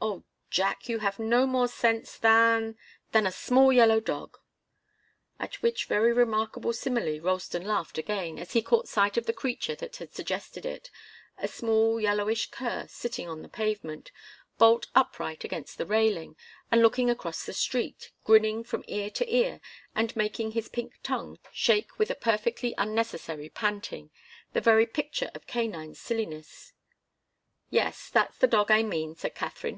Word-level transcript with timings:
"Oh, 0.00 0.22
Jack 0.50 0.88
you 0.88 1.00
have 1.00 1.18
no 1.18 1.46
more 1.46 1.68
sense 1.68 2.16
than 2.16 2.78
than 3.12 3.26
a 3.26 3.32
small 3.32 3.70
yellow 3.72 4.00
dog!" 4.00 4.38
At 5.38 5.56
which 5.60 5.84
very 5.84 6.10
remarkable 6.12 6.72
simile 6.72 7.20
Ralston 7.20 7.64
laughed 7.66 7.98
again, 7.98 8.38
as 8.38 8.52
he 8.54 8.62
caught 8.62 8.88
sight 8.88 9.16
of 9.18 9.26
the 9.26 9.32
creature 9.34 9.74
that 9.74 9.96
had 9.96 10.14
suggested 10.14 10.64
it 10.64 10.90
a 11.36 11.46
small 11.48 12.00
yellowish 12.00 12.50
cur 12.50 12.86
sitting 12.88 13.28
on 13.28 13.42
the 13.42 13.48
pavement, 13.50 14.10
bolt 14.56 14.86
upright 14.94 15.44
against 15.44 15.76
the 15.78 15.84
railing, 15.86 16.34
and 16.72 16.80
looking 16.80 17.10
across 17.10 17.44
the 17.44 17.52
street, 17.52 18.10
grinning 18.24 18.64
from 18.64 18.84
ear 18.88 19.10
to 19.10 19.32
ear 19.34 19.60
and 19.94 20.16
making 20.16 20.52
his 20.52 20.68
pink 20.70 20.94
tongue 21.02 21.38
shake 21.52 21.98
with 21.98 22.10
a 22.10 22.14
perfectly 22.14 22.72
unnecessary 22.78 23.48
panting, 23.50 24.10
the 24.54 24.60
very 24.60 24.86
picture 24.86 25.30
of 25.34 25.46
canine 25.46 25.94
silliness. 25.94 26.72
"Yes 27.68 28.08
that's 28.08 28.38
the 28.38 28.46
dog 28.46 28.70
I 28.70 28.82
mean," 28.82 29.14
said 29.16 29.34
Katharine. 29.34 29.76